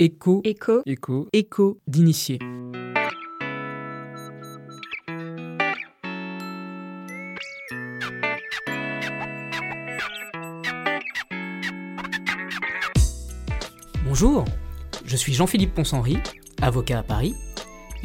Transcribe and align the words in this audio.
Écho, 0.00 0.42
Écho, 0.44 0.82
Écho, 0.86 1.26
écho 1.32 1.80
d'initié. 1.88 2.38
Bonjour, 14.04 14.44
je 15.04 15.16
suis 15.16 15.34
Jean-Philippe 15.34 15.74
Ponshenry, 15.74 16.18
avocat 16.62 17.00
à 17.00 17.02
Paris, 17.02 17.34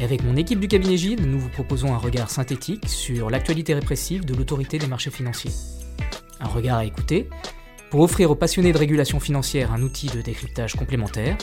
et 0.00 0.04
avec 0.04 0.24
mon 0.24 0.34
équipe 0.34 0.58
du 0.58 0.66
cabinet 0.66 0.96
Gide, 0.96 1.24
nous 1.24 1.38
vous 1.38 1.48
proposons 1.48 1.94
un 1.94 1.98
regard 1.98 2.28
synthétique 2.28 2.88
sur 2.88 3.30
l'actualité 3.30 3.72
répressive 3.72 4.24
de 4.24 4.34
l'autorité 4.34 4.78
des 4.78 4.88
marchés 4.88 5.12
financiers. 5.12 5.52
Un 6.40 6.48
regard 6.48 6.78
à 6.78 6.84
écouter 6.84 7.28
pour 7.92 8.00
offrir 8.00 8.32
aux 8.32 8.34
passionnés 8.34 8.72
de 8.72 8.78
régulation 8.78 9.20
financière 9.20 9.70
un 9.70 9.80
outil 9.80 10.08
de 10.08 10.20
décryptage 10.20 10.74
complémentaire, 10.74 11.38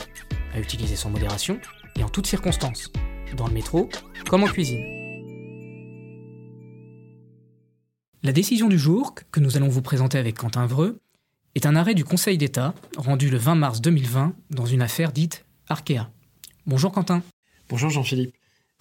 à 0.52 0.60
utiliser 0.60 0.96
sans 0.96 1.10
modération 1.10 1.60
et 1.96 2.04
en 2.04 2.08
toutes 2.08 2.26
circonstances, 2.26 2.90
dans 3.36 3.46
le 3.46 3.54
métro 3.54 3.88
comme 4.28 4.44
en 4.44 4.48
cuisine. 4.48 4.84
La 8.22 8.32
décision 8.32 8.68
du 8.68 8.78
jour, 8.78 9.14
que 9.32 9.40
nous 9.40 9.56
allons 9.56 9.68
vous 9.68 9.82
présenter 9.82 10.16
avec 10.16 10.36
Quentin 10.36 10.66
Vreux, 10.66 11.00
est 11.54 11.66
un 11.66 11.74
arrêt 11.74 11.94
du 11.94 12.04
Conseil 12.04 12.38
d'État 12.38 12.74
rendu 12.96 13.28
le 13.28 13.36
20 13.36 13.56
mars 13.56 13.80
2020 13.80 14.32
dans 14.50 14.64
une 14.64 14.80
affaire 14.80 15.12
dite 15.12 15.44
Arkea. 15.68 16.08
Bonjour 16.66 16.92
Quentin. 16.92 17.22
Bonjour 17.68 17.90
Jean-Philippe. 17.90 18.34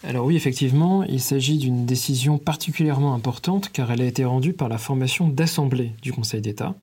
Alors 0.04 0.26
oui, 0.26 0.36
effectivement, 0.36 1.04
il 1.04 1.20
s'agit 1.20 1.58
d'une 1.58 1.86
décision 1.86 2.38
particulièrement 2.38 3.14
importante 3.14 3.72
car 3.72 3.92
elle 3.92 4.02
a 4.02 4.06
été 4.06 4.26
rendue 4.26 4.54
par 4.54 4.70
la 4.70 4.78
formation 4.78 5.28
d'assemblée 5.28 5.94
du 6.02 6.14
Conseil 6.14 6.42
d'État. 6.42 6.76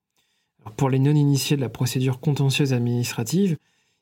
Pour 0.76 0.90
les 0.90 0.98
non-initiés 0.98 1.56
de 1.56 1.62
la 1.62 1.68
procédure 1.68 2.20
contentieuse 2.20 2.72
administrative, 2.72 3.56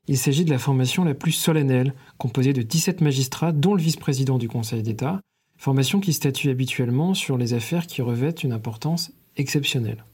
il 0.08 0.18
s'agit 0.18 0.44
de 0.44 0.50
la 0.50 0.58
formation 0.58 1.04
la 1.04 1.14
plus 1.14 1.32
solennelle, 1.32 1.94
composée 2.18 2.52
de 2.52 2.62
17 2.62 3.00
magistrats, 3.00 3.52
dont 3.52 3.74
le 3.74 3.82
vice-président 3.82 4.38
du 4.38 4.48
Conseil 4.48 4.82
d'État, 4.82 5.20
formation 5.56 6.00
qui 6.00 6.12
statue 6.12 6.50
habituellement 6.50 7.14
sur 7.14 7.38
les 7.38 7.54
affaires 7.54 7.86
qui 7.86 8.02
revêtent 8.02 8.44
une 8.44 8.52
importance 8.52 9.12
exceptionnelle. 9.36 10.04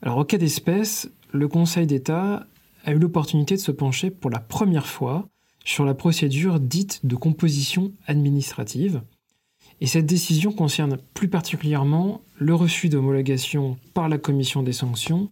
Alors 0.00 0.18
au 0.18 0.24
cas 0.24 0.38
d'espèce, 0.38 1.10
le 1.32 1.48
Conseil 1.48 1.86
d'État 1.86 2.46
a 2.84 2.92
eu 2.92 2.98
l'opportunité 2.98 3.54
de 3.54 3.60
se 3.60 3.72
pencher 3.72 4.10
pour 4.10 4.30
la 4.30 4.40
première 4.40 4.86
fois 4.86 5.28
sur 5.64 5.84
la 5.84 5.94
procédure 5.94 6.58
dite 6.58 7.04
de 7.06 7.14
composition 7.14 7.92
administrative. 8.06 9.02
Et 9.80 9.86
cette 9.86 10.06
décision 10.06 10.52
concerne 10.52 10.98
plus 11.14 11.28
particulièrement 11.28 12.22
le 12.36 12.54
refus 12.54 12.88
d'homologation 12.88 13.78
par 13.94 14.08
la 14.08 14.18
commission 14.18 14.62
des 14.62 14.72
sanctions 14.72 15.30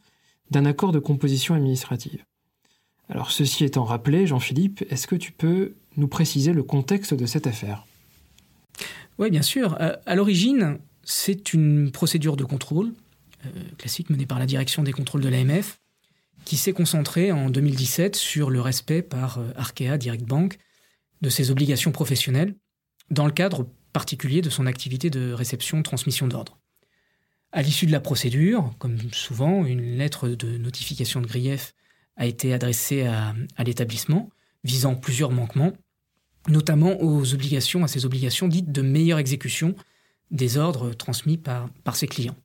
d'un 0.51 0.67
accord 0.67 0.93
de 0.93 0.99
composition 0.99 1.55
administrative. 1.55 2.25
Alors 3.11 3.33
ceci 3.33 3.65
étant 3.65 3.85
rappelé, 3.85 4.27
Jean-Philippe, 4.27 4.85
est-ce 4.89 5.07
que 5.07 5.17
tu 5.17 5.33
peux 5.33 5.75
nous 5.97 6.09
préciser 6.09 6.53
le 6.53 6.63
contexte 6.63 7.13
de 7.13 7.27
cette 7.27 7.47
affaire? 7.47 7.85
Oui, 9.19 9.31
bien 9.31 9.43
sûr. 9.43 9.77
Euh, 9.81 9.97
à 10.07 10.15
l'origine, 10.15 10.79
c'est 11.03 11.53
une 11.53 11.91
procédure 11.91 12.37
de 12.37 12.45
contrôle 12.45 12.93
euh, 13.45 13.49
classique 13.79 14.11
menée 14.11 14.27
par 14.27 14.39
la 14.39 14.47
direction 14.47 14.83
des 14.83 14.93
contrôles 14.93 15.23
de 15.23 15.29
l'AMF 15.29 15.81
qui 16.45 16.57
s'est 16.57 16.73
concentrée 16.73 17.33
en 17.33 17.51
2017 17.51 18.17
sur 18.17 18.49
le 18.49 18.61
respect 18.61 19.03
par 19.03 19.39
euh, 19.39 19.51
Arkea 19.57 19.99
Direct 19.99 20.25
Bank 20.25 20.59
de 21.21 21.29
ses 21.29 21.51
obligations 21.51 21.93
professionnelles 21.93 22.55
dans 23.11 23.27
le 23.27 23.33
cadre 23.33 23.67
particulier 23.93 24.41
de 24.41 24.51
son 24.51 24.67
activité 24.67 25.11
de 25.11 25.33
réception-transmission 25.33 26.29
d'ordre. 26.29 26.59
À 27.53 27.63
l'issue 27.63 27.87
de 27.87 27.93
la 27.93 28.01
procédure, 28.01 28.73
comme 28.79 28.97
souvent, 29.13 29.65
une 29.65 29.99
lettre 29.99 30.29
de 30.29 30.57
notification 30.57 31.21
de 31.21 31.27
grief 31.27 31.75
a 32.21 32.27
été 32.27 32.53
adressée 32.53 33.07
à, 33.07 33.35
l'établissement 33.65 34.29
visant 34.63 34.95
plusieurs 34.95 35.33
manquements, 35.33 35.73
notamment 36.49 37.01
aux 37.01 37.33
obligations, 37.33 37.83
à 37.83 37.89
ses 37.89 38.05
obligations 38.05 38.47
dites 38.47 38.71
de 38.71 38.83
meilleure 38.83 39.19
exécution 39.19 39.75
des 40.31 40.59
ordres 40.59 40.93
transmis 40.93 41.39
par, 41.39 41.71
par 41.83 41.97
ses 41.97 42.07
clients. 42.07 42.37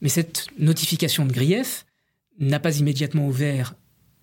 Mais 0.00 0.08
cette 0.08 0.46
notification 0.56 1.26
de 1.26 1.32
grief 1.32 1.84
n'a 2.38 2.60
pas 2.60 2.78
immédiatement 2.78 3.26
ouvert 3.26 3.74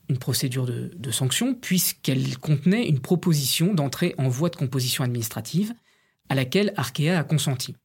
une 0.07 0.17
procédure 0.17 0.65
de, 0.65 0.91
de 0.95 1.11
sanction 1.11 1.53
puisqu'elle 1.53 2.37
contenait 2.37 2.87
une 2.87 3.01
proposition 3.01 3.73
d'entrée 3.73 4.15
en 4.17 4.29
voie 4.29 4.49
de 4.49 4.55
composition 4.55 5.03
administrative 5.03 5.73
à 6.29 6.35
laquelle 6.35 6.71
Arkea 6.77 7.19
a 7.19 7.23
consenti. 7.25 7.75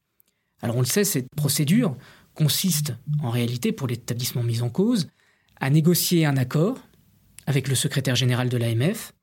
Alors 0.61 0.77
on 0.77 0.79
le 0.79 0.85
sait, 0.85 1.03
cette 1.03 1.27
procédure 1.35 1.97
consiste 2.35 2.93
en 3.21 3.31
réalité 3.31 3.73
pour 3.73 3.87
l'établissement 3.87 4.43
mis 4.43 4.61
en 4.61 4.69
cause 4.69 5.09
à 5.63 5.69
négocier 5.69 6.25
un 6.25 6.35
accord 6.35 6.77
avec 7.45 7.69
le 7.69 7.75
secrétaire 7.75 8.17
général 8.17 8.49
de 8.49 8.57
l'AMF 8.57 9.13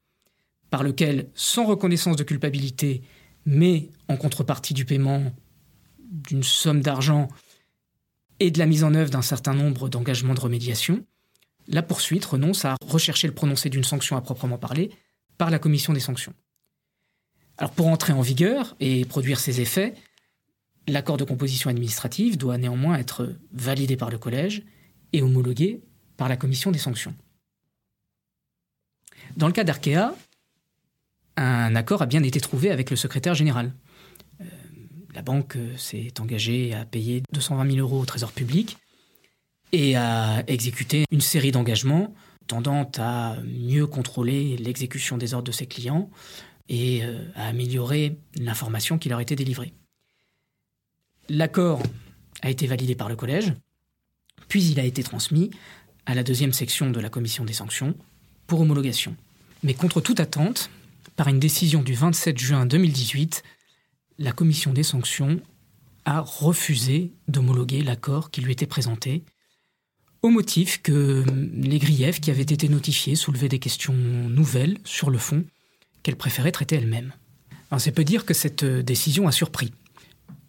par 0.71 0.83
lequel, 0.83 1.29
sans 1.35 1.67
reconnaissance 1.67 2.17
de 2.17 2.23
culpabilité, 2.23 3.03
mais 3.45 3.91
en 4.09 4.17
contrepartie 4.17 4.73
du 4.73 4.87
paiement 4.87 5.35
d'une 5.99 6.43
somme 6.43 6.81
d'argent 6.81 7.29
et 8.39 8.51
de 8.51 8.59
la 8.59 8.65
mise 8.65 8.85
en 8.85 8.95
œuvre 8.95 9.11
d'un 9.11 9.21
certain 9.21 9.53
nombre 9.53 9.91
d'engagements 9.91 10.33
de 10.33 10.41
remédiation, 10.41 11.05
la 11.69 11.83
poursuite 11.83 12.25
renonce 12.25 12.65
à 12.65 12.77
rechercher 12.87 13.27
le 13.27 13.35
prononcé 13.35 13.69
d'une 13.69 13.85
sanction 13.85 14.17
à 14.17 14.23
proprement 14.23 14.57
parler 14.57 14.91
par 15.37 15.51
la 15.51 15.59
commission 15.59 15.93
des 15.93 16.01
sanctions. 16.01 16.33
Alors 17.59 17.73
pour 17.73 17.89
entrer 17.89 18.15
en 18.15 18.23
vigueur 18.23 18.77
et 18.81 19.05
produire 19.05 19.41
ses 19.41 19.61
effets, 19.61 19.93
l'accord 20.89 21.19
de 21.19 21.25
composition 21.25 21.69
administrative 21.69 22.39
doit 22.39 22.57
néanmoins 22.57 22.97
être 22.97 23.29
validé 23.53 23.99
par 23.99 24.09
le 24.09 24.17
collège 24.17 24.63
et 25.13 25.21
homologué 25.21 25.83
par 26.21 26.29
la 26.29 26.37
commission 26.37 26.71
des 26.71 26.79
sanctions. 26.79 27.15
Dans 29.39 29.47
le 29.47 29.55
cas 29.55 29.65
d'Arkea, 29.65 30.15
un 31.39 31.75
accord 31.75 32.03
a 32.03 32.07
bien 32.07 32.23
été 32.23 32.43
trouvé 32.43 32.71
avec 32.71 32.91
le 32.91 32.97
secrétaire 32.97 33.35
général. 33.35 33.73
Euh, 34.43 34.45
la 35.15 35.23
banque 35.23 35.57
s'est 35.79 36.13
engagée 36.21 36.75
à 36.75 36.85
payer 36.85 37.23
220 37.33 37.71
000 37.71 37.79
euros 37.79 38.01
au 38.01 38.05
Trésor 38.05 38.33
public 38.33 38.77
et 39.73 39.97
à 39.97 40.45
exécuter 40.47 41.07
une 41.11 41.23
série 41.23 41.53
d'engagements 41.53 42.13
tendant 42.47 42.91
à 42.99 43.37
mieux 43.43 43.87
contrôler 43.87 44.59
l'exécution 44.59 45.17
des 45.17 45.33
ordres 45.33 45.47
de 45.47 45.53
ses 45.53 45.67
clients 45.67 46.11
et 46.69 47.03
euh, 47.03 47.25
à 47.35 47.47
améliorer 47.47 48.19
l'information 48.37 48.99
qui 48.99 49.09
leur 49.09 49.21
était 49.21 49.37
délivrée. 49.37 49.73
L'accord 51.31 51.83
a 52.43 52.51
été 52.51 52.67
validé 52.67 52.95
par 52.95 53.09
le 53.09 53.17
collège, 53.17 53.55
puis 54.49 54.65
il 54.65 54.81
a 54.81 54.85
été 54.85 55.03
transmis 55.03 55.51
à 56.11 56.15
la 56.15 56.25
deuxième 56.25 56.53
section 56.53 56.91
de 56.91 56.99
la 56.99 57.09
commission 57.09 57.45
des 57.45 57.53
sanctions 57.53 57.95
pour 58.49 58.61
homologation. 58.61 59.15
Mais 59.63 59.75
contre 59.75 60.01
toute 60.01 60.19
attente, 60.19 60.69
par 61.15 61.29
une 61.29 61.39
décision 61.39 61.83
du 61.83 61.95
27 61.95 62.37
juin 62.37 62.67
2018, 62.67 63.45
la 64.19 64.33
commission 64.33 64.73
des 64.73 64.83
sanctions 64.83 65.41
a 66.05 66.21
refusé 66.21 67.13
d'homologuer 67.29 67.83
l'accord 67.83 68.33
qui 68.33 68.41
lui 68.41 68.51
était 68.51 68.67
présenté, 68.67 69.23
au 70.23 70.31
motif 70.31 70.83
que 70.83 71.25
les 71.55 71.79
griefs 71.79 72.21
qui 72.21 72.33
avaient 72.33 72.43
été 72.43 72.69
notifiés 72.69 73.15
soulevaient 73.15 73.49
des 73.49 73.61
questions 73.61 73.95
nouvelles 73.95 74.79
sur 74.85 75.11
le 75.11 75.19
fond 75.19 75.45
qu'elle 76.03 76.17
préférait 76.17 76.53
traiter 76.53 76.75
elle-même. 76.75 77.13
C'est 77.79 77.93
peu 77.93 78.03
dire 78.03 78.27
que 78.27 78.35
cette 78.35 78.65
décision 78.65 79.29
a 79.29 79.33
surpris, 79.33 79.73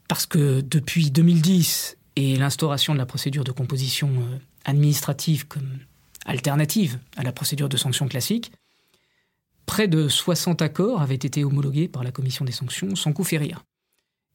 parce 0.07 0.25
que 0.25 0.61
depuis 0.61 1.11
2010 1.11 1.97
et 2.15 2.35
l'instauration 2.35 2.93
de 2.93 2.97
la 2.97 3.05
procédure 3.05 3.43
de 3.43 3.51
composition 3.51 4.09
euh, 4.09 4.37
administrative 4.65 5.47
comme 5.47 5.79
alternative 6.25 6.99
à 7.17 7.23
la 7.23 7.31
procédure 7.31 7.69
de 7.69 7.77
sanction 7.77 8.07
classique, 8.07 8.51
près 9.65 9.87
de 9.87 10.07
60 10.07 10.61
accords 10.61 11.01
avaient 11.01 11.15
été 11.15 11.43
homologués 11.43 11.87
par 11.87 12.03
la 12.03 12.11
commission 12.11 12.45
des 12.45 12.51
sanctions 12.51 12.95
sans 12.95 13.13
coup 13.13 13.23
férir. 13.23 13.63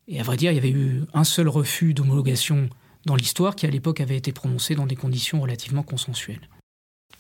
Et 0.09 0.21
à 0.21 0.23
vrai 0.23 0.37
dire, 0.37 0.53
il 0.53 0.55
y 0.55 0.59
avait 0.59 0.71
eu 0.71 1.03
un 1.15 1.25
seul 1.25 1.49
refus 1.49 1.95
d'homologation 1.95 2.71
dans 3.07 3.17
l'histoire 3.17 3.57
qui 3.57 3.67
à 3.67 3.71
l'époque 3.71 4.01
avait 4.01 4.17
été 4.17 4.33
prononcé 4.33 4.75
dans 4.75 4.87
des 4.87 4.97
conditions 4.97 5.41
relativement 5.41 5.83
consensuelles. 5.83 6.49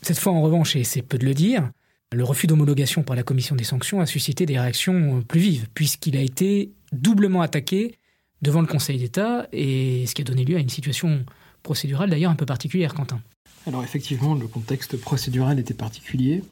Cette 0.02 0.18
fois 0.18 0.32
en 0.32 0.42
revanche, 0.42 0.76
et 0.76 0.84
c'est 0.84 1.02
peu 1.02 1.18
de 1.18 1.24
le 1.24 1.34
dire, 1.34 1.70
le 2.12 2.24
refus 2.24 2.46
d'homologation 2.46 3.02
par 3.02 3.16
la 3.16 3.22
commission 3.22 3.56
des 3.56 3.64
sanctions 3.64 4.00
a 4.00 4.06
suscité 4.06 4.46
des 4.46 4.58
réactions 4.58 5.22
plus 5.22 5.40
vives, 5.40 5.68
puisqu'il 5.74 6.16
a 6.16 6.20
été 6.20 6.72
doublement 6.92 7.42
attaqué 7.42 7.98
devant 8.42 8.60
le 8.60 8.66
Conseil 8.66 8.98
d'État, 8.98 9.48
et 9.52 10.06
ce 10.06 10.14
qui 10.14 10.22
a 10.22 10.24
donné 10.24 10.44
lieu 10.44 10.56
à 10.56 10.60
une 10.60 10.68
situation 10.68 11.24
procédurale 11.66 12.10
d'ailleurs 12.10 12.30
un 12.30 12.36
peu 12.36 12.46
particulière, 12.46 12.94
Quentin. 12.94 13.20
Alors 13.66 13.82
effectivement, 13.82 14.36
le 14.36 14.46
contexte 14.46 14.96
procédural 14.96 15.58
était 15.58 15.74
particulier. 15.74 16.44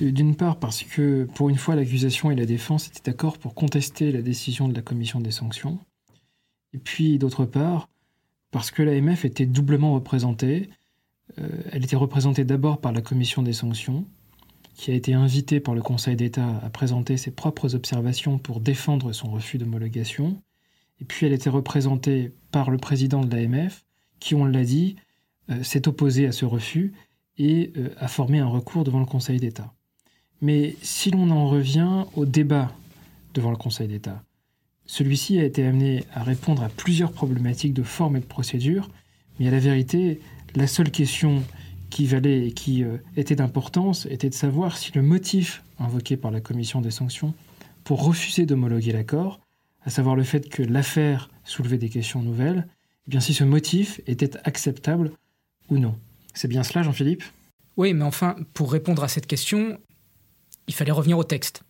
D'une 0.00 0.36
part 0.36 0.58
parce 0.58 0.84
que 0.84 1.24
pour 1.34 1.48
une 1.48 1.56
fois 1.56 1.74
l'accusation 1.74 2.30
et 2.30 2.36
la 2.36 2.46
défense 2.46 2.86
étaient 2.86 3.10
d'accord 3.10 3.38
pour 3.38 3.54
contester 3.54 4.12
la 4.12 4.22
décision 4.22 4.68
de 4.68 4.74
la 4.74 4.82
commission 4.82 5.20
des 5.20 5.32
sanctions. 5.32 5.78
Et 6.72 6.78
puis 6.78 7.18
d'autre 7.18 7.46
part 7.46 7.88
parce 8.52 8.70
que 8.70 8.82
l'AMF 8.82 9.24
était 9.24 9.46
doublement 9.46 9.94
représentée. 9.94 10.70
Euh, 11.38 11.48
elle 11.72 11.84
était 11.84 11.96
représentée 11.96 12.44
d'abord 12.44 12.80
par 12.80 12.92
la 12.92 13.00
commission 13.00 13.42
des 13.42 13.52
sanctions, 13.52 14.06
qui 14.74 14.92
a 14.92 14.94
été 14.94 15.14
invitée 15.14 15.58
par 15.58 15.74
le 15.74 15.82
Conseil 15.82 16.14
d'État 16.14 16.60
à 16.62 16.70
présenter 16.70 17.16
ses 17.16 17.32
propres 17.32 17.74
observations 17.74 18.38
pour 18.38 18.60
défendre 18.60 19.12
son 19.12 19.30
refus 19.30 19.58
d'homologation. 19.58 20.40
Et 21.00 21.04
puis 21.04 21.26
elle 21.26 21.32
était 21.32 21.50
représentée 21.50 22.32
par 22.52 22.70
le 22.70 22.78
président 22.78 23.24
de 23.24 23.34
l'AMF, 23.34 23.84
qui, 24.20 24.34
on 24.34 24.44
l'a 24.44 24.64
dit, 24.64 24.96
euh, 25.50 25.62
s'est 25.62 25.88
opposé 25.88 26.26
à 26.26 26.32
ce 26.32 26.44
refus 26.44 26.92
et 27.38 27.72
euh, 27.76 27.90
a 27.98 28.08
formé 28.08 28.38
un 28.38 28.46
recours 28.46 28.84
devant 28.84 29.00
le 29.00 29.06
Conseil 29.06 29.38
d'État. 29.38 29.72
Mais 30.40 30.76
si 30.82 31.10
l'on 31.10 31.30
en 31.30 31.48
revient 31.48 32.04
au 32.16 32.26
débat 32.26 32.72
devant 33.34 33.50
le 33.50 33.56
Conseil 33.56 33.88
d'État, 33.88 34.22
celui-ci 34.86 35.38
a 35.38 35.44
été 35.44 35.64
amené 35.64 36.04
à 36.12 36.22
répondre 36.22 36.62
à 36.62 36.68
plusieurs 36.68 37.12
problématiques 37.12 37.74
de 37.74 37.82
forme 37.82 38.16
et 38.16 38.20
de 38.20 38.24
procédure, 38.24 38.90
mais 39.38 39.48
à 39.48 39.50
la 39.50 39.58
vérité, 39.58 40.20
la 40.54 40.66
seule 40.66 40.90
question 40.90 41.42
qui 41.90 42.06
valait 42.06 42.48
et 42.48 42.52
qui 42.52 42.84
euh, 42.84 42.98
était 43.16 43.36
d'importance 43.36 44.06
était 44.06 44.28
de 44.28 44.34
savoir 44.34 44.76
si 44.76 44.92
le 44.94 45.02
motif 45.02 45.62
invoqué 45.78 46.16
par 46.16 46.30
la 46.30 46.40
commission 46.40 46.80
des 46.80 46.90
sanctions 46.90 47.34
pour 47.84 48.04
refuser 48.04 48.46
d'homologuer 48.46 48.92
l'accord, 48.92 49.40
à 49.82 49.90
savoir 49.90 50.16
le 50.16 50.24
fait 50.24 50.48
que 50.48 50.62
l'affaire 50.62 51.30
soulevait 51.44 51.78
des 51.78 51.88
questions 51.88 52.22
nouvelles, 52.22 52.66
eh 53.08 53.10
bien 53.10 53.20
si 53.20 53.32
ce 53.32 53.42
motif 53.42 54.02
était 54.06 54.36
acceptable 54.44 55.12
ou 55.70 55.78
non. 55.78 55.98
C'est 56.34 56.46
bien 56.46 56.62
cela, 56.62 56.82
Jean-Philippe? 56.82 57.24
Oui, 57.78 57.94
mais 57.94 58.04
enfin, 58.04 58.36
pour 58.52 58.70
répondre 58.70 59.02
à 59.02 59.08
cette 59.08 59.26
question, 59.26 59.80
il 60.66 60.74
fallait 60.74 60.92
revenir 60.92 61.16
au 61.16 61.24
texte. 61.24 61.62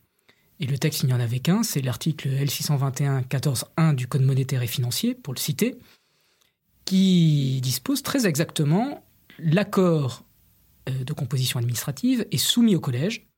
Et 0.58 0.66
le 0.66 0.76
texte, 0.78 1.04
il 1.04 1.06
n'y 1.06 1.12
en 1.12 1.20
avait 1.20 1.38
qu'un, 1.38 1.62
c'est 1.62 1.80
l'article 1.80 2.28
L621-14-1 2.28 3.94
du 3.94 4.08
Code 4.08 4.22
monétaire 4.22 4.62
et 4.62 4.66
financier, 4.66 5.14
pour 5.14 5.32
le 5.32 5.38
citer, 5.38 5.78
qui 6.84 7.60
dispose 7.62 8.02
très 8.02 8.26
exactement 8.26 9.04
l'accord 9.38 10.24
euh, 10.88 11.04
de 11.04 11.12
composition 11.12 11.60
administrative 11.60 12.26
est 12.32 12.38
soumis 12.38 12.74
au 12.74 12.80
collège, 12.80 13.28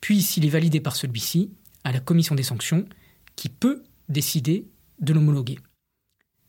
puis 0.00 0.22
s'il 0.22 0.44
est 0.44 0.48
validé 0.48 0.80
par 0.80 0.94
celui-ci, 0.94 1.50
à 1.82 1.90
la 1.90 1.98
commission 1.98 2.36
des 2.36 2.44
sanctions, 2.44 2.86
qui 3.34 3.48
peut 3.48 3.82
décider 4.08 4.68
de 5.00 5.12
l'homologuer. 5.12 5.58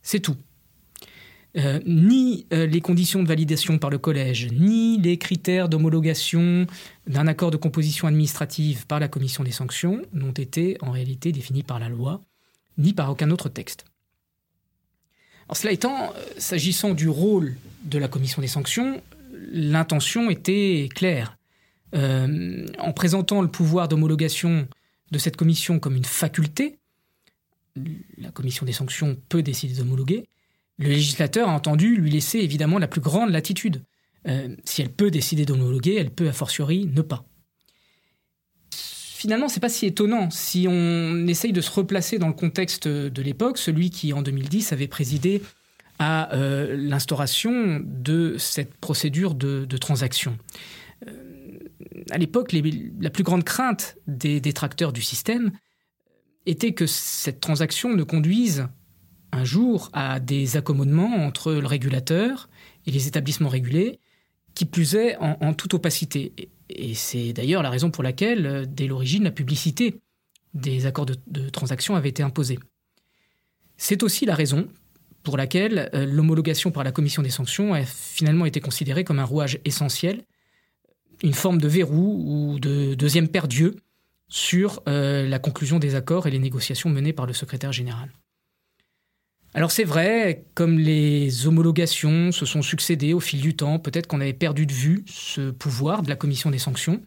C'est 0.02 0.20
tout. 0.20 0.36
Euh, 1.56 1.78
ni 1.86 2.46
euh, 2.52 2.66
les 2.66 2.80
conditions 2.80 3.22
de 3.22 3.28
validation 3.28 3.78
par 3.78 3.88
le 3.88 3.98
collège, 3.98 4.48
ni 4.50 4.98
les 4.98 5.18
critères 5.18 5.68
d'homologation 5.68 6.66
d'un 7.06 7.28
accord 7.28 7.52
de 7.52 7.56
composition 7.56 8.08
administrative 8.08 8.86
par 8.88 8.98
la 8.98 9.06
commission 9.06 9.44
des 9.44 9.52
sanctions 9.52 10.02
n'ont 10.12 10.32
été 10.32 10.76
en 10.80 10.90
réalité 10.90 11.30
définis 11.30 11.62
par 11.62 11.78
la 11.78 11.88
loi, 11.88 12.22
ni 12.76 12.92
par 12.92 13.08
aucun 13.08 13.30
autre 13.30 13.48
texte. 13.48 13.84
cela 15.52 15.72
étant, 15.72 16.12
s'agissant 16.38 16.92
du 16.92 17.08
rôle 17.08 17.56
de 17.84 17.98
la 17.98 18.08
commission 18.08 18.42
des 18.42 18.48
sanctions, 18.48 19.00
l'intention 19.52 20.30
était 20.30 20.88
claire. 20.92 21.38
Euh, 21.94 22.66
en 22.80 22.92
présentant 22.92 23.40
le 23.40 23.48
pouvoir 23.48 23.86
d'homologation 23.86 24.66
de 25.12 25.18
cette 25.18 25.36
commission 25.36 25.78
comme 25.78 25.94
une 25.94 26.04
faculté, 26.04 26.80
la 28.18 28.32
commission 28.32 28.66
des 28.66 28.72
sanctions 28.72 29.16
peut 29.28 29.42
décider 29.42 29.74
d'homologuer, 29.74 30.26
le 30.78 30.88
législateur 30.88 31.48
a 31.48 31.52
entendu 31.52 31.96
lui 31.96 32.10
laisser 32.10 32.38
évidemment 32.38 32.78
la 32.78 32.88
plus 32.88 33.00
grande 33.00 33.30
latitude. 33.30 33.82
Euh, 34.26 34.54
si 34.64 34.82
elle 34.82 34.92
peut 34.92 35.10
décider 35.10 35.44
d'homologuer, 35.44 35.96
elle 35.96 36.10
peut 36.10 36.28
a 36.28 36.32
fortiori 36.32 36.86
ne 36.86 37.02
pas. 37.02 37.24
Finalement, 38.70 39.48
c'est 39.48 39.60
pas 39.60 39.68
si 39.68 39.86
étonnant 39.86 40.30
si 40.30 40.66
on 40.68 41.26
essaye 41.26 41.52
de 41.52 41.60
se 41.60 41.70
replacer 41.70 42.18
dans 42.18 42.28
le 42.28 42.34
contexte 42.34 42.88
de 42.88 43.22
l'époque, 43.22 43.56
celui 43.56 43.90
qui 43.90 44.12
en 44.12 44.20
2010 44.20 44.72
avait 44.72 44.88
présidé 44.88 45.40
à 45.98 46.34
euh, 46.34 46.76
l'instauration 46.76 47.80
de 47.82 48.36
cette 48.38 48.74
procédure 48.74 49.34
de, 49.34 49.64
transaction. 49.78 50.36
Euh, 51.06 51.58
à 52.10 52.18
l'époque, 52.18 52.52
la 52.52 53.10
plus 53.10 53.24
grande 53.24 53.44
crainte 53.44 53.96
des 54.06 54.40
détracteurs 54.40 54.92
du 54.92 55.02
système 55.02 55.52
était 56.46 56.72
que 56.72 56.86
cette 56.86 57.40
transaction 57.40 57.94
ne 57.94 58.02
conduise 58.02 58.66
un 59.34 59.44
jour 59.44 59.90
à 59.92 60.20
des 60.20 60.56
accommodements 60.56 61.26
entre 61.26 61.52
le 61.52 61.66
régulateur 61.66 62.48
et 62.86 62.90
les 62.90 63.08
établissements 63.08 63.48
régulés, 63.48 63.98
qui 64.54 64.64
plus 64.64 64.94
est 64.94 65.16
en, 65.16 65.52
toute 65.54 65.74
opacité. 65.74 66.32
Et, 66.70 66.94
c'est 66.94 67.32
d'ailleurs 67.32 67.62
la 67.62 67.70
raison 67.70 67.90
pour 67.90 68.02
laquelle, 68.02 68.46
euh, 68.46 68.64
dès 68.66 68.86
l'origine, 68.86 69.24
la 69.24 69.30
publicité 69.30 70.00
des 70.54 70.86
accords 70.86 71.06
de, 71.06 71.48
transaction 71.50 71.96
avait 71.96 72.08
été 72.08 72.22
imposée. 72.22 72.58
C'est 73.76 74.02
aussi 74.04 74.24
la 74.24 74.34
raison 74.34 74.68
pour 75.24 75.36
laquelle 75.36 75.90
euh, 75.94 76.06
l'homologation 76.06 76.70
par 76.70 76.84
la 76.84 76.92
commission 76.92 77.22
des 77.22 77.30
sanctions 77.30 77.74
a 77.74 77.82
finalement 77.82 78.46
été 78.46 78.60
considérée 78.60 79.02
comme 79.02 79.18
un 79.18 79.24
rouage 79.24 79.58
essentiel, 79.64 80.22
une 81.22 81.34
forme 81.34 81.60
de 81.60 81.68
verrou 81.68 82.22
ou 82.26 82.60
de 82.60 82.94
deuxième 82.94 83.28
paire 83.28 83.48
d'yeux 83.48 83.76
sur 84.28 84.82
euh, 84.88 85.28
la 85.28 85.38
conclusion 85.38 85.78
des 85.78 85.96
accords 85.96 86.26
et 86.26 86.30
les 86.30 86.38
négociations 86.38 86.90
menées 86.90 87.12
par 87.12 87.26
le 87.26 87.32
secrétaire 87.32 87.72
général. 87.72 88.10
Alors 89.56 89.70
c'est 89.70 89.84
vrai, 89.84 90.44
comme 90.54 90.80
les 90.80 91.46
homologations 91.46 92.32
se 92.32 92.44
sont 92.44 92.60
succédées 92.60 93.12
au 93.12 93.20
fil 93.20 93.40
du 93.40 93.54
temps, 93.54 93.78
peut-être 93.78 94.08
qu'on 94.08 94.20
avait 94.20 94.32
perdu 94.32 94.66
de 94.66 94.72
vue 94.72 95.04
ce 95.06 95.52
pouvoir 95.52 96.02
de 96.02 96.08
la 96.08 96.16
commission 96.16 96.50
des 96.50 96.58
sanctions, 96.58 97.00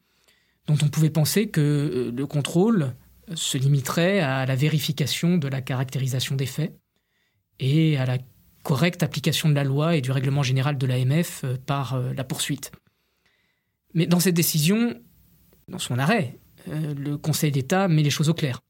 dont 0.65 0.77
on 0.81 0.87
pouvait 0.87 1.09
penser 1.09 1.49
que 1.49 1.61
euh, 1.61 2.11
le 2.11 2.25
contrôle 2.25 2.95
se 3.35 3.57
limiterait 3.57 4.21
à 4.21 4.45
la 4.45 4.55
vérification 4.55 5.37
de 5.37 5.49
la 5.49 5.61
caractérisation 5.61 6.35
des 6.37 6.45
faits, 6.45 6.73
et 7.59 7.97
à 7.97 8.05
la 8.05 8.17
correcte 8.63 9.03
application 9.03 9.49
de 9.49 9.53
la 9.53 9.65
loi 9.65 9.97
et 9.97 10.01
du 10.01 10.11
règlement 10.11 10.43
général 10.43 10.77
de 10.77 10.87
l'AMF 10.87 11.41
euh, 11.43 11.57
par 11.65 11.95
euh, 11.95 12.13
la 12.13 12.23
poursuite. 12.23 12.71
Mais 13.93 14.05
dans 14.05 14.21
cette 14.21 14.35
décision, 14.35 14.95
dans 15.67 15.79
son 15.79 15.99
arrêt, 15.99 16.39
le 16.67 17.15
Conseil 17.15 17.51
d'État 17.51 17.87
met 17.87 18.03
les 18.03 18.09
choses 18.09 18.29
au 18.29 18.33
clair, 18.33 18.61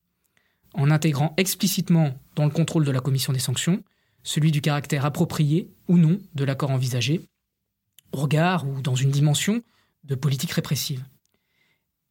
en 0.73 0.91
intégrant 0.91 1.33
explicitement 1.37 2.13
dans 2.37 2.45
le 2.45 2.51
contrôle 2.51 2.85
de 2.85 2.91
la 2.91 3.01
commission 3.01 3.33
des 3.33 3.39
sanctions 3.39 3.83
celui 4.27 4.51
du 4.51 4.59
caractère 4.59 5.05
approprié 5.05 5.71
ou 5.87 5.97
non 5.97 6.19
de 6.35 6.43
l'accord 6.43 6.71
envisagé, 6.71 7.29
au 8.11 8.17
regard 8.17 8.67
ou 8.67 8.81
dans 8.81 8.93
une 8.93 9.09
dimension 9.09 9.63
de 10.03 10.15
politique 10.15 10.51
répressive. 10.51 11.05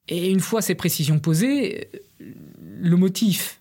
Et 0.09 0.31
une 0.31 0.41
fois 0.41 0.63
ces 0.63 0.75
précisions 0.75 1.19
posées, 1.19 1.91
le 2.19 2.97
motif 2.97 3.61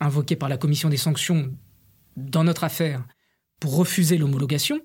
invoqué 0.00 0.34
par 0.34 0.48
la 0.48 0.56
commission 0.56 0.88
des 0.88 0.96
sanctions 0.96 1.56
dans 2.16 2.42
notre 2.42 2.64
affaire 2.64 3.06
pour 3.60 3.76
refuser 3.76 4.18
l'homologation, 4.18 4.80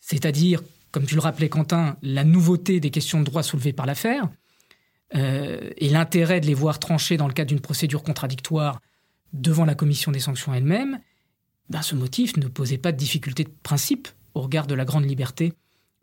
c'est-à-dire, 0.00 0.62
comme 0.90 1.06
tu 1.06 1.14
le 1.14 1.22
rappelais 1.22 1.48
Quentin, 1.48 1.96
la 2.02 2.24
nouveauté 2.24 2.80
des 2.80 2.90
questions 2.90 3.20
de 3.20 3.24
droit 3.24 3.42
soulevées 3.42 3.72
par 3.72 3.86
l'affaire, 3.86 4.28
euh, 5.14 5.70
et 5.78 5.88
l'intérêt 5.88 6.40
de 6.40 6.46
les 6.46 6.54
voir 6.54 6.80
tranchées 6.80 7.16
dans 7.16 7.28
le 7.28 7.32
cadre 7.32 7.48
d'une 7.48 7.60
procédure 7.60 8.02
contradictoire 8.02 8.82
devant 9.32 9.64
la 9.64 9.74
commission 9.74 10.12
des 10.12 10.20
sanctions 10.20 10.54
elle-même, 10.54 11.00
ben 11.68 11.82
ce 11.82 11.94
motif 11.94 12.36
ne 12.36 12.48
posait 12.48 12.78
pas 12.78 12.92
de 12.92 12.96
difficulté 12.96 13.44
de 13.44 13.52
principe 13.62 14.08
au 14.34 14.42
regard 14.42 14.66
de 14.66 14.74
la 14.74 14.84
grande 14.84 15.04
liberté, 15.04 15.52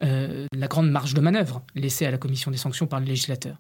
euh, 0.04 0.48
la 0.54 0.68
grande 0.68 0.90
marge 0.90 1.14
de 1.14 1.22
manœuvre 1.22 1.64
laissée 1.76 2.06
à 2.06 2.12
la 2.12 2.18
commission 2.18 2.52
des 2.52 2.58
sanctions 2.58 2.88
par 2.88 3.00
le 3.00 3.06
législateur. 3.06 3.58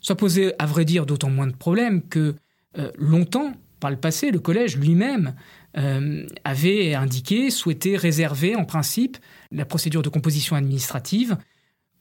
Ça 0.00 0.14
posait, 0.14 0.54
à 0.58 0.66
vrai 0.66 0.84
dire, 0.84 1.06
d'autant 1.06 1.30
moins 1.30 1.46
de 1.46 1.56
problèmes 1.56 2.06
que 2.06 2.36
euh, 2.78 2.92
longtemps, 2.98 3.54
par 3.80 3.90
le 3.90 3.96
passé, 3.96 4.30
le 4.30 4.38
collège 4.38 4.76
lui-même 4.76 5.34
euh, 5.78 6.26
avait 6.44 6.94
indiqué 6.94 7.50
souhaiter 7.50 7.96
réserver 7.96 8.54
en 8.54 8.64
principe 8.64 9.16
la 9.50 9.64
procédure 9.64 10.02
de 10.02 10.08
composition 10.08 10.54
administrative 10.54 11.36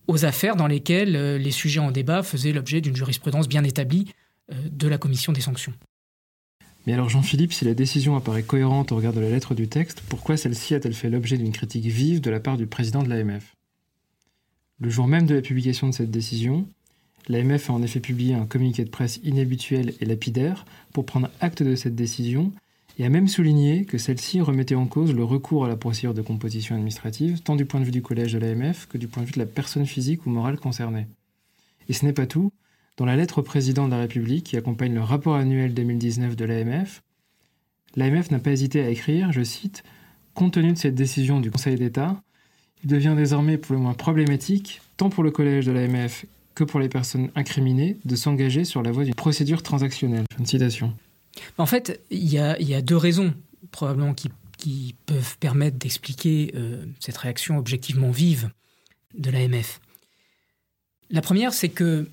aux 0.08 0.26
affaires 0.26 0.56
dans 0.56 0.68
lesquelles 0.68 1.38
les 1.38 1.52
sujets 1.52 1.80
en 1.80 1.90
débat 1.90 2.22
faisaient 2.22 2.52
l'objet 2.52 2.80
d'une 2.80 2.96
jurisprudence 2.96 3.48
bien 3.48 3.64
établie 3.64 4.14
de 4.52 4.88
la 4.88 5.00
commission 5.00 5.34
des 5.34 5.42
sanctions. 5.42 5.74
Mais 6.86 6.94
alors 6.94 7.10
Jean-Philippe, 7.10 7.54
si 7.54 7.66
la 7.66 7.74
décision 7.74 8.16
apparaît 8.16 8.44
cohérente 8.44 8.92
au 8.92 8.96
regard 8.96 9.14
de 9.14 9.20
la 9.20 9.30
lettre 9.30 9.56
du 9.56 9.68
texte, 9.68 10.04
pourquoi 10.08 10.38
celle-ci 10.38 10.76
a-t-elle 10.76 10.94
fait 10.94 11.10
l'objet 11.10 11.38
d'une 11.38 11.52
critique 11.52 11.86
vive 11.86 12.22
de 12.22 12.30
la 12.30 12.40
part 12.40 12.58
du 12.58 12.68
président 12.68 13.02
de 13.02 13.10
l'AMF 13.10 13.56
Le 14.80 14.90
jour 14.90 15.08
même 15.08 15.26
de 15.26 15.36
la 15.36 15.42
publication 15.42 15.88
de 15.88 15.94
cette 15.94 16.12
décision, 16.12 16.68
L'AMF 17.28 17.70
a 17.70 17.74
en 17.74 17.82
effet 17.82 18.00
publié 18.00 18.36
un 18.36 18.46
communiqué 18.46 18.84
de 18.84 18.90
presse 18.90 19.20
inhabituel 19.24 19.94
et 20.00 20.06
lapidaire 20.06 20.66
pour 20.94 21.06
prendre 21.06 21.30
acte 21.40 21.64
de 21.64 21.76
cette 21.76 21.96
décision 21.96 22.52
et 22.98 23.06
a 23.06 23.10
même 23.10 23.28
souligné 23.28 23.86
que 23.86 23.98
celle-ci 23.98 24.42
remettait 24.42 24.76
en 24.76 24.86
cause 24.86 25.14
le 25.14 25.24
recours 25.24 25.66
à 25.66 25.68
la 25.68 25.76
procédure 25.76 26.14
de 26.14 26.22
composition 26.22 26.76
administrative, 26.76 27.42
tant 27.42 27.56
du 27.56 27.66
point 27.66 27.80
de 27.80 27.86
vue 27.86 27.92
du 27.92 28.02
collège 28.02 28.34
de 28.34 28.38
l'AMF 28.38 28.88
que 28.88 28.98
du 28.98 29.08
point 29.08 29.24
de 29.24 29.28
vue 29.28 29.34
de 29.34 29.40
la 29.40 29.46
personne 29.46 29.86
physique 29.86 30.26
ou 30.26 30.30
morale 30.30 30.60
concernée. 30.60 31.08
Et 31.90 31.94
ce 31.94 32.06
n'est 32.06 32.14
pas 32.14 32.28
tout. 32.28 32.52
Dans 32.98 33.06
la 33.06 33.16
lettre 33.16 33.40
au 33.40 33.44
président 33.44 33.86
de 33.86 33.92
la 33.92 34.00
République 34.00 34.46
qui 34.46 34.58
accompagne 34.58 34.94
le 34.94 35.02
rapport 35.02 35.36
annuel 35.36 35.74
2019 35.74 36.36
de 36.36 36.46
l'AMF, 36.46 37.04
l'AMF 37.96 38.32
n'a 38.32 38.40
pas 38.40 38.52
hésité 38.52 38.82
à 38.82 38.90
écrire, 38.90 39.32
je 39.32 39.44
cite, 39.44 39.84
Compte 40.34 40.54
tenu 40.54 40.74
de 40.74 40.78
cette 40.78 40.96
décision 40.96 41.40
du 41.40 41.50
Conseil 41.50 41.76
d'État, 41.76 42.22
il 42.84 42.90
devient 42.90 43.14
désormais 43.16 43.58
pour 43.58 43.74
le 43.74 43.82
moins 43.82 43.94
problématique, 43.94 44.82
tant 44.98 45.10
pour 45.10 45.24
le 45.24 45.32
collège 45.32 45.66
de 45.66 45.72
l'AMF 45.72 46.26
que 46.56 46.64
pour 46.64 46.80
les 46.80 46.90
personnes 46.90 47.32
incriminées 47.36 47.98
de 48.06 48.16
s'engager 48.16 48.64
sur 48.64 48.82
la 48.82 48.92
voie 48.92 49.04
d'une 49.04 49.16
procédure 49.16 49.64
transactionnelle. 49.64 50.26
Une 50.40 50.46
citation. 50.46 50.94
En 51.58 51.66
fait, 51.66 52.02
il 52.12 52.28
y 52.32 52.38
a, 52.40 52.82
deux 52.82 52.98
raisons 52.98 53.34
probablement 53.72 54.14
qui, 54.14 54.96
peuvent 55.06 55.38
permettre 55.38 55.78
d'expliquer 55.78 56.52
euh, 56.56 56.86
cette 57.00 57.18
réaction 57.18 57.58
objectivement 57.58 58.10
vive 58.10 58.50
de 59.14 59.30
l'AMF. 59.30 59.80
La 61.12 61.22
première, 61.22 61.54
c'est 61.54 61.70
que 61.70 62.10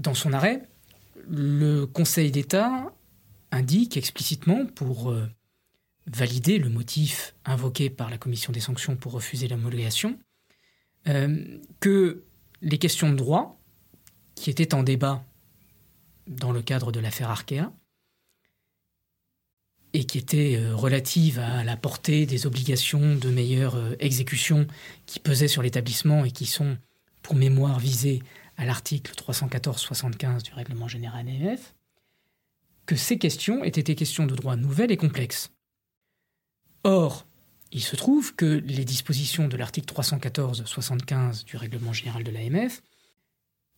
dans 0.00 0.14
son 0.14 0.32
arrêt, 0.32 0.62
le 1.28 1.84
Conseil 1.84 2.30
d'État 2.30 2.92
indique 3.52 3.96
explicitement, 3.96 4.66
pour 4.66 5.10
euh, 5.10 5.28
valider 6.06 6.58
le 6.58 6.68
motif 6.70 7.34
invoqué 7.44 7.90
par 7.90 8.10
la 8.10 8.18
Commission 8.18 8.52
des 8.52 8.60
sanctions 8.60 8.96
pour 8.96 9.12
refuser 9.12 9.48
l'homologation, 9.48 10.18
euh, 11.08 11.58
que 11.80 12.24
les 12.62 12.78
questions 12.78 13.10
de 13.10 13.16
droit 13.16 13.60
qui 14.34 14.50
était 14.50 14.74
en 14.74 14.82
débat 14.82 15.24
dans 16.26 16.52
le 16.52 16.62
cadre 16.62 16.92
de 16.92 17.00
l'affaire 17.00 17.30
Arkea 17.30 17.72
et 19.92 20.04
qui 20.04 20.18
était 20.18 20.56
euh, 20.56 20.76
relative 20.76 21.40
à 21.40 21.64
la 21.64 21.76
portée 21.76 22.24
des 22.24 22.46
obligations 22.46 23.16
de 23.16 23.28
meilleure 23.28 23.76
exécution 23.98 24.66
qui 25.06 25.18
pesaient 25.18 25.48
sur 25.48 25.62
l'établissement 25.62 26.24
et 26.24 26.30
qui 26.30 26.46
sont, 26.46 26.78
pour 27.22 27.34
mémoire, 27.34 27.80
visées 27.80 28.22
à 28.60 28.66
l'article 28.66 29.14
314-75 29.14 30.42
du 30.42 30.52
règlement 30.52 30.86
général 30.86 31.26
AMF, 31.26 31.74
que 32.84 32.94
ces 32.94 33.16
questions 33.16 33.64
étaient 33.64 33.82
des 33.82 33.94
questions 33.94 34.26
de 34.26 34.34
droit 34.34 34.54
nouvelles 34.54 34.92
et 34.92 34.98
complexes. 34.98 35.50
Or, 36.84 37.26
il 37.72 37.80
se 37.80 37.96
trouve 37.96 38.34
que 38.34 38.44
les 38.44 38.84
dispositions 38.84 39.48
de 39.48 39.56
l'article 39.56 39.94
314-75 39.94 41.44
du 41.46 41.56
règlement 41.56 41.94
général 41.94 42.22
de 42.22 42.30
l'AMF 42.30 42.82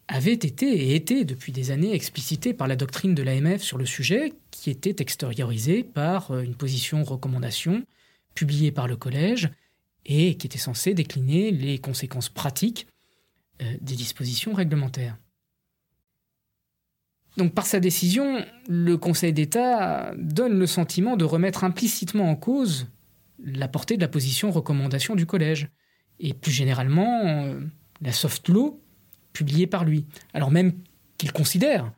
avaient 0.08 0.32
été 0.32 0.66
et 0.66 0.96
étaient 0.96 1.24
depuis 1.24 1.52
des 1.52 1.70
années 1.70 1.94
explicitées 1.94 2.52
par 2.52 2.66
la 2.66 2.74
doctrine 2.74 3.14
de 3.14 3.22
l'AMF 3.22 3.62
sur 3.62 3.78
le 3.78 3.86
sujet, 3.86 4.32
qui 4.50 4.68
était 4.68 5.00
extériorisée 5.00 5.84
par 5.84 6.32
euh, 6.32 6.42
une 6.42 6.56
position 6.56 7.04
recommandation 7.04 7.84
publiée 8.34 8.72
par 8.72 8.88
le 8.88 8.96
collège 8.96 9.48
et 10.06 10.36
qui 10.36 10.48
était 10.48 10.58
censée 10.58 10.92
décliner 10.92 11.52
les 11.52 11.78
conséquences 11.78 12.30
pratiques 12.30 12.88
des 13.81 13.97
dispositions 13.97 14.52
réglementaires. 14.52 15.16
Donc 17.37 17.54
par 17.54 17.66
sa 17.66 17.81
décision, 17.81 18.45
le 18.69 18.97
Conseil 18.97 19.33
d'État 19.33 20.12
donne 20.16 20.59
le 20.59 20.66
sentiment 20.66 21.16
de 21.16 21.25
remettre 21.25 21.64
implicitement 21.64 22.31
en 22.31 22.37
cause 22.37 22.88
la 23.42 23.69
portée 23.69 23.97
de 23.97 24.02
la 24.02 24.09
position 24.09 24.50
recommandation 24.50 25.14
du 25.14 25.26
collège, 25.26 25.69
et 26.21 26.35
plus 26.35 26.52
généralement 26.52 27.25
euh, 27.25 27.61
la 28.00 28.12
soft 28.12 28.49
law 28.49 28.81
publiée 29.33 29.66
par 29.66 29.85
lui, 29.85 30.07
alors 30.35 30.50
même 30.50 30.73
qu'il 31.19 31.33
considère 31.33 31.92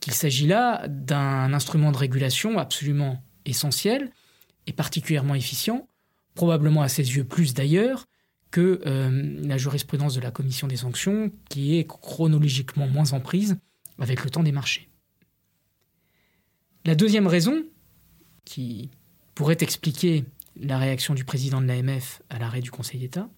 qu'il 0.00 0.14
s'agit 0.14 0.46
là 0.46 0.88
d'un 0.88 1.52
instrument 1.52 1.92
de 1.92 1.98
régulation 1.98 2.58
absolument 2.58 3.22
essentiel 3.44 4.10
et 4.66 4.72
particulièrement 4.72 5.34
efficient, 5.34 5.86
probablement 6.34 6.82
à 6.82 6.88
ses 6.88 7.16
yeux 7.16 7.24
plus 7.24 7.54
d'ailleurs 7.54 8.06
que 8.52 8.80
euh, 8.86 9.36
la 9.42 9.56
jurisprudence 9.56 10.14
de 10.14 10.20
la 10.20 10.30
commission 10.30 10.68
des 10.68 10.76
sanctions, 10.76 11.32
qui 11.48 11.78
est 11.78 11.86
chronologiquement 11.86 12.86
moins 12.86 13.12
en 13.12 13.20
prise 13.20 13.58
avec 13.98 14.22
le 14.22 14.30
temps 14.30 14.44
des 14.44 14.52
marchés. 14.52 14.88
La 16.84 16.94
deuxième 16.94 17.26
raison, 17.26 17.64
qui 18.44 18.90
pourrait 19.34 19.56
expliquer 19.60 20.24
la 20.60 20.78
réaction 20.78 21.14
du 21.14 21.24
président 21.24 21.60
de 21.60 21.66
l'AMF 21.66 22.22
à 22.28 22.38
l'arrêt 22.38 22.60
du 22.60 22.70
Conseil 22.70 23.00
d'État, 23.00 23.28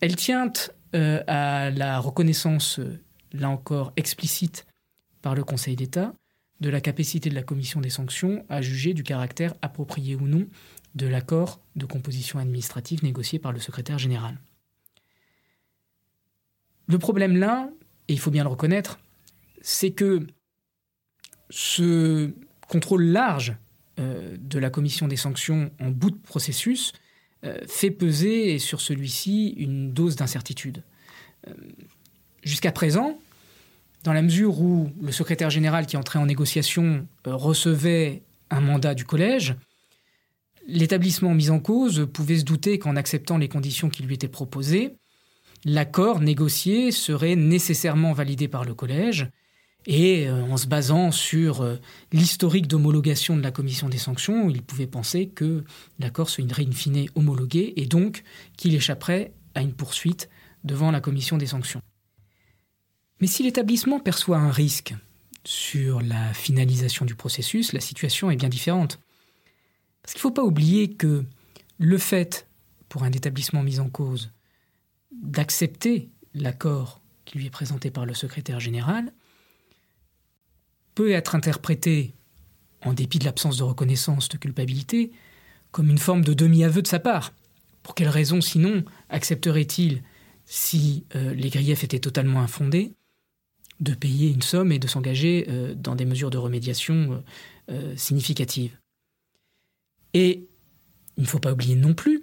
elle 0.00 0.14
tient 0.14 0.52
euh, 0.94 1.22
à 1.26 1.70
la 1.70 1.98
reconnaissance, 1.98 2.80
là 3.32 3.50
encore 3.50 3.92
explicite 3.96 4.64
par 5.22 5.34
le 5.34 5.42
Conseil 5.42 5.74
d'État, 5.74 6.14
de 6.60 6.70
la 6.70 6.80
capacité 6.80 7.30
de 7.30 7.34
la 7.34 7.42
commission 7.42 7.80
des 7.80 7.90
sanctions 7.90 8.44
à 8.48 8.62
juger 8.62 8.94
du 8.94 9.02
caractère 9.02 9.54
approprié 9.60 10.14
ou 10.14 10.26
non 10.26 10.46
de 10.98 11.06
l'accord 11.06 11.60
de 11.76 11.86
composition 11.86 12.38
administrative 12.38 13.02
négocié 13.04 13.38
par 13.38 13.52
le 13.52 13.60
secrétaire 13.60 13.98
général. 13.98 14.36
Le 16.88 16.98
problème 16.98 17.36
là, 17.36 17.70
et 18.08 18.12
il 18.14 18.18
faut 18.18 18.30
bien 18.30 18.42
le 18.42 18.50
reconnaître, 18.50 18.98
c'est 19.62 19.92
que 19.92 20.26
ce 21.50 22.32
contrôle 22.68 23.04
large 23.04 23.56
euh, 23.98 24.36
de 24.38 24.58
la 24.58 24.70
commission 24.70 25.08
des 25.08 25.16
sanctions 25.16 25.70
en 25.80 25.90
bout 25.90 26.10
de 26.10 26.18
processus 26.18 26.92
euh, 27.44 27.58
fait 27.66 27.90
peser 27.90 28.58
sur 28.58 28.80
celui-ci 28.80 29.50
une 29.50 29.92
dose 29.92 30.16
d'incertitude. 30.16 30.82
Euh, 31.46 31.52
jusqu'à 32.42 32.72
présent, 32.72 33.18
dans 34.02 34.12
la 34.12 34.22
mesure 34.22 34.60
où 34.60 34.90
le 35.00 35.12
secrétaire 35.12 35.50
général 35.50 35.86
qui 35.86 35.96
entrait 35.96 36.18
en 36.18 36.26
négociation 36.26 37.06
recevait 37.24 38.22
un 38.50 38.60
mandat 38.60 38.94
du 38.94 39.04
collège, 39.04 39.54
l'établissement 40.68 41.34
mis 41.34 41.50
en 41.50 41.58
cause 41.58 42.06
pouvait 42.12 42.38
se 42.38 42.44
douter 42.44 42.78
qu'en 42.78 42.94
acceptant 42.94 43.38
les 43.38 43.48
conditions 43.48 43.88
qui 43.88 44.04
lui 44.04 44.14
étaient 44.14 44.28
proposées, 44.28 44.96
l'accord 45.64 46.20
négocié 46.20 46.92
serait 46.92 47.34
nécessairement 47.34 48.12
validé 48.12 48.46
par 48.46 48.64
le 48.64 48.74
collège 48.74 49.30
et 49.86 50.28
euh, 50.28 50.42
en 50.44 50.56
se 50.58 50.66
basant 50.66 51.10
sur 51.10 51.62
euh, 51.62 51.76
l'historique 52.12 52.66
d'homologation 52.66 53.36
de 53.36 53.42
la 53.42 53.50
commission 53.50 53.88
des 53.88 53.98
sanctions, 53.98 54.50
il 54.50 54.62
pouvait 54.62 54.86
penser 54.86 55.28
que 55.28 55.64
l'accord 55.98 56.28
serait 56.28 56.66
in 56.66 56.72
fine 56.72 57.06
homologué 57.14 57.72
et 57.76 57.86
donc 57.86 58.22
qu'il 58.56 58.74
échapperait 58.74 59.32
à 59.54 59.62
une 59.62 59.72
poursuite 59.72 60.28
devant 60.64 60.90
la 60.90 61.00
commission 61.00 61.38
des 61.38 61.46
sanctions. 61.46 61.80
Mais 63.20 63.26
si 63.26 63.42
l'établissement 63.42 63.98
perçoit 63.98 64.38
un 64.38 64.50
risque 64.50 64.94
sur 65.44 66.02
la 66.02 66.34
finalisation 66.34 67.06
du 67.06 67.14
processus, 67.14 67.72
la 67.72 67.80
situation 67.80 68.30
est 68.30 68.36
bien 68.36 68.50
différente. 68.50 69.00
Parce 70.08 70.14
qu'il 70.14 70.20
ne 70.20 70.30
faut 70.30 70.40
pas 70.40 70.42
oublier 70.42 70.94
que 70.94 71.22
le 71.76 71.98
fait, 71.98 72.46
pour 72.88 73.02
un 73.02 73.12
établissement 73.12 73.62
mis 73.62 73.78
en 73.78 73.90
cause, 73.90 74.30
d'accepter 75.12 76.08
l'accord 76.32 77.02
qui 77.26 77.36
lui 77.36 77.44
est 77.44 77.50
présenté 77.50 77.90
par 77.90 78.06
le 78.06 78.14
secrétaire 78.14 78.58
général, 78.58 79.12
peut 80.94 81.10
être 81.10 81.34
interprété, 81.34 82.14
en 82.86 82.94
dépit 82.94 83.18
de 83.18 83.26
l'absence 83.26 83.58
de 83.58 83.64
reconnaissance 83.64 84.30
de 84.30 84.38
culpabilité, 84.38 85.12
comme 85.72 85.90
une 85.90 85.98
forme 85.98 86.24
de 86.24 86.32
demi-aveu 86.32 86.80
de 86.80 86.86
sa 86.86 87.00
part. 87.00 87.34
Pour 87.82 87.94
quelle 87.94 88.08
raison, 88.08 88.40
sinon, 88.40 88.86
accepterait-il, 89.10 90.02
si 90.46 91.04
euh, 91.16 91.34
les 91.34 91.50
griefs 91.50 91.84
étaient 91.84 91.98
totalement 91.98 92.40
infondés, 92.40 92.94
de 93.80 93.92
payer 93.92 94.30
une 94.30 94.40
somme 94.40 94.72
et 94.72 94.78
de 94.78 94.88
s'engager 94.88 95.44
euh, 95.50 95.74
dans 95.74 95.96
des 95.96 96.06
mesures 96.06 96.30
de 96.30 96.38
remédiation 96.38 97.22
euh, 97.70 97.94
significatives? 97.94 98.78
Et 100.14 100.46
il 101.16 101.22
ne 101.22 101.28
faut 101.28 101.38
pas 101.38 101.52
oublier 101.52 101.76
non 101.76 101.94
plus 101.94 102.22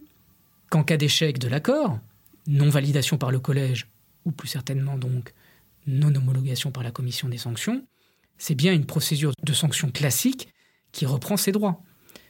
qu'en 0.69 0.83
cas 0.83 0.97
d'échec 0.97 1.39
de 1.39 1.47
l'accord, 1.47 1.99
non-validation 2.47 3.17
par 3.17 3.31
le 3.31 3.39
collège, 3.39 3.87
ou 4.25 4.31
plus 4.31 4.47
certainement 4.47 4.97
donc 4.97 5.33
non-homologation 5.87 6.71
par 6.71 6.83
la 6.83 6.91
commission 6.91 7.29
des 7.29 7.37
sanctions, 7.37 7.85
c'est 8.37 8.55
bien 8.55 8.73
une 8.73 8.85
procédure 8.85 9.33
de 9.43 9.53
sanction 9.53 9.91
classique 9.91 10.49
qui 10.91 11.05
reprend 11.05 11.37
ses 11.37 11.51
droits, 11.51 11.81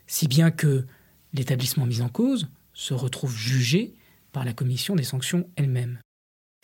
si 0.07 0.27
bien 0.27 0.51
que 0.51 0.85
l'établissement 1.33 1.85
mis 1.85 2.01
en 2.01 2.09
cause 2.09 2.47
se 2.73 2.93
retrouve 2.93 3.35
jugé 3.35 3.93
par 4.31 4.45
la 4.45 4.53
commission 4.53 4.95
des 4.95 5.03
sanctions 5.03 5.49
elle-même. 5.55 5.99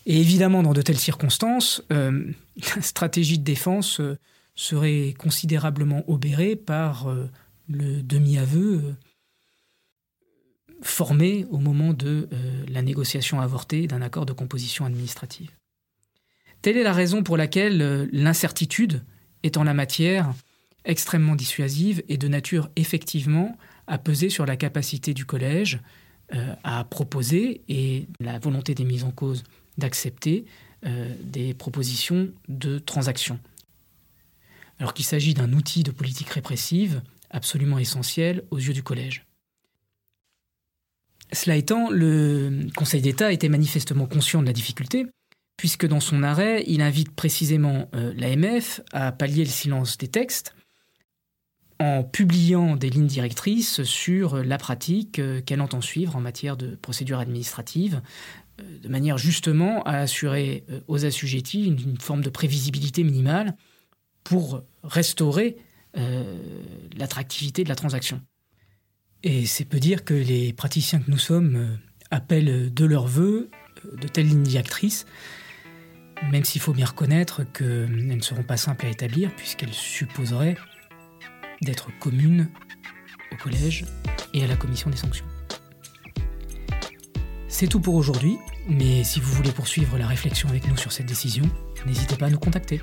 Et 0.05 0.19
évidemment, 0.19 0.63
dans 0.63 0.73
de 0.73 0.81
telles 0.81 0.99
circonstances, 0.99 1.83
euh, 1.91 2.31
la 2.75 2.81
stratégie 2.81 3.39
de 3.39 3.43
défense 3.43 3.99
euh, 3.99 4.17
serait 4.55 5.13
considérablement 5.17 6.03
obérée 6.09 6.55
par 6.55 7.07
euh, 7.07 7.29
le 7.67 8.01
demi-aveu 8.01 8.95
formé 10.81 11.45
au 11.51 11.57
moment 11.57 11.93
de 11.93 12.27
la 12.67 12.81
négociation 12.81 13.39
avortée 13.39 13.85
d'un 13.85 14.01
accord 14.01 14.25
de 14.25 14.33
composition 14.33 14.85
administrative. 14.85 15.51
Telle 16.61 16.77
est 16.77 16.83
la 16.83 16.93
raison 16.93 17.21
pour 17.21 17.37
laquelle 17.37 18.09
l'incertitude 18.11 19.03
est 19.43 19.57
en 19.57 19.63
la 19.63 19.73
matière 19.73 20.33
extrêmement 20.85 21.35
dissuasive 21.35 22.03
et 22.09 22.17
de 22.17 22.27
nature 22.27 22.69
effectivement 22.75 23.57
à 23.87 23.97
peser 23.97 24.29
sur 24.29 24.45
la 24.45 24.55
capacité 24.55 25.13
du 25.13 25.25
collège 25.25 25.79
euh, 26.33 26.55
à 26.63 26.83
proposer 26.83 27.61
et 27.67 28.07
la 28.19 28.39
volonté 28.39 28.73
des 28.73 28.85
mises 28.85 29.03
en 29.03 29.11
cause 29.11 29.43
d'accepter 29.77 30.45
euh, 30.85 31.13
des 31.21 31.53
propositions 31.53 32.31
de 32.47 32.79
transaction. 32.79 33.39
Alors 34.79 34.93
qu'il 34.93 35.05
s'agit 35.05 35.33
d'un 35.33 35.53
outil 35.53 35.83
de 35.83 35.91
politique 35.91 36.29
répressive 36.29 37.01
absolument 37.31 37.79
essentiel 37.79 38.43
aux 38.51 38.57
yeux 38.57 38.73
du 38.73 38.83
collège. 38.83 39.25
Cela 41.33 41.55
étant, 41.55 41.89
le 41.89 42.67
Conseil 42.75 43.01
d'État 43.01 43.31
était 43.31 43.49
manifestement 43.49 44.05
conscient 44.05 44.41
de 44.41 44.47
la 44.47 44.53
difficulté 44.53 45.07
puisque 45.61 45.85
dans 45.85 45.99
son 45.99 46.23
arrêt, 46.23 46.63
il 46.65 46.81
invite 46.81 47.11
précisément 47.11 47.87
euh, 47.93 48.15
l'AMF 48.17 48.81
à 48.93 49.11
pallier 49.11 49.43
le 49.43 49.49
silence 49.51 49.95
des 49.99 50.07
textes 50.07 50.55
en 51.79 52.03
publiant 52.03 52.75
des 52.75 52.89
lignes 52.89 53.05
directrices 53.05 53.83
sur 53.83 54.43
la 54.43 54.57
pratique 54.57 55.19
euh, 55.19 55.39
qu'elle 55.39 55.61
entend 55.61 55.81
suivre 55.81 56.15
en 56.15 56.19
matière 56.19 56.57
de 56.57 56.75
procédure 56.77 57.19
administrative, 57.19 58.01
euh, 58.59 58.79
de 58.79 58.89
manière 58.89 59.19
justement 59.19 59.83
à 59.83 59.97
assurer 59.97 60.63
aux 60.87 61.05
assujettis 61.05 61.67
une, 61.67 61.99
forme 61.99 62.23
de 62.23 62.31
prévisibilité 62.31 63.03
minimale 63.03 63.55
pour 64.23 64.63
restaurer 64.83 65.57
l'attractivité 65.93 67.63
de 67.63 67.69
la 67.69 67.75
transaction. 67.75 68.21
Et 69.23 69.45
c'est 69.45 69.65
peu 69.65 69.79
dire 69.79 70.03
que 70.03 70.13
les 70.13 70.53
praticiens 70.53 70.99
que 70.99 71.11
nous 71.11 71.17
sommes 71.17 71.77
appellent 72.09 72.73
de 72.73 72.85
leur 72.85 73.07
vœu 73.07 73.49
de 73.99 74.07
telles 74.07 74.27
lignes 74.27 74.43
directrices 74.43 75.05
même 76.29 76.45
s'il 76.45 76.61
faut 76.61 76.73
bien 76.73 76.85
reconnaître 76.85 77.43
qu'elles 77.43 78.15
ne 78.17 78.21
seront 78.21 78.43
pas 78.43 78.57
simples 78.57 78.85
à 78.85 78.89
établir 78.89 79.33
puisqu'elles 79.35 79.73
supposeraient 79.73 80.55
d'être 81.61 81.89
communes 81.99 82.49
au 83.31 83.35
collège 83.37 83.85
et 84.33 84.43
à 84.43 84.47
la 84.47 84.55
commission 84.55 84.89
des 84.89 84.97
sanctions. 84.97 85.25
C'est 87.47 87.67
tout 87.67 87.79
pour 87.79 87.95
aujourd'hui. 87.95 88.37
Mais 88.69 89.03
si 89.03 89.19
vous 89.19 89.31
voulez 89.33 89.51
poursuivre 89.51 89.97
la 89.97 90.07
réflexion 90.07 90.47
avec 90.49 90.67
nous 90.67 90.77
sur 90.77 90.91
cette 90.91 91.07
décision, 91.07 91.43
n'hésitez 91.85 92.15
pas 92.15 92.27
à 92.27 92.29
nous 92.29 92.39
contacter. 92.39 92.81